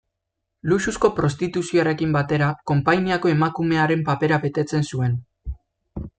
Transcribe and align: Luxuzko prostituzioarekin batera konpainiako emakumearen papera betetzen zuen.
Luxuzko 0.69 1.11
prostituzioarekin 1.19 2.15
batera 2.15 2.47
konpainiako 2.73 3.33
emakumearen 3.35 4.03
papera 4.09 4.43
betetzen 4.49 4.91
zuen. 4.95 5.21